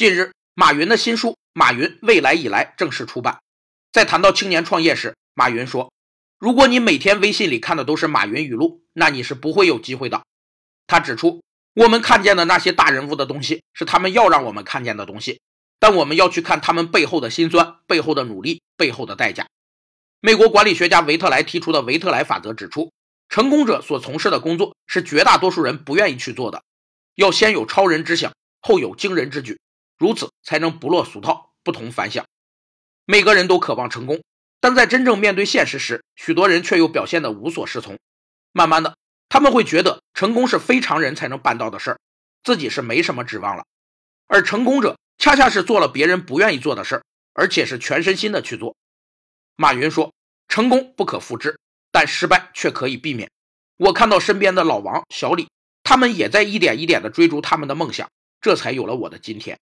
[0.00, 3.42] 近日，马云的新书《马云未来以来》正式出版。
[3.92, 5.92] 在谈到青年创业时，马云说
[6.40, 10.22] ：“如果你每天微信里看的都是马云语录，那你是不会有机会的。”
[10.88, 11.42] 他指出，
[11.74, 15.42] 我们看见的那些大人物的东西，是他们要让我们看见的东西，
[15.78, 19.48] 但我们要去看他们背后的辛酸、背后的努力、背后的代价。
[20.20, 22.90] 美国管理学家维特莱提出的维特莱法则指出，
[23.28, 26.62] 成功者所从事的工作是绝大多数人不愿意去做的，
[27.16, 28.32] 要先有超人之想，
[28.62, 29.60] 后有惊人之举。
[30.00, 32.24] 如此才能不落俗套，不同凡响。
[33.04, 34.22] 每个人都渴望成功，
[34.58, 37.98] 但在真正面对现实时，许多人却又表现得无所适从。
[38.52, 38.96] 慢慢的，
[39.28, 42.00] 他们会觉得成功是非常人才能办到的事儿，
[42.42, 43.66] 自己是没什么指望了。
[44.26, 47.04] 而成功者恰恰是做了别人不愿意做的事儿，
[47.34, 48.74] 而且是全身心的去做。
[49.56, 50.14] 马云说
[50.48, 51.60] ：“成功不可复制，
[51.92, 53.30] 但失败却可以避免。”
[53.76, 55.50] 我看到身边的老王、小李，
[55.84, 58.08] 他们也在一点一点的追逐他们的梦想，
[58.40, 59.60] 这才有了我的今天。